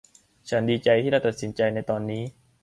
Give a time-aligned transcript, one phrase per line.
[0.49, 2.23] ฉันดีใจที่เราตัดสินใจในตอนนี้